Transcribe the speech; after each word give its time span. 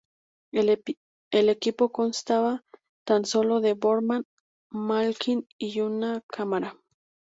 El 0.51 1.49
equipo 1.49 1.91
constaba 1.91 2.63
tan 3.05 3.23
solo 3.23 3.59
de 3.61 3.73
Boorman, 3.73 4.25
Malkin 4.71 5.47
y 5.59 5.81
un 5.81 6.23
cámara. 6.27 6.75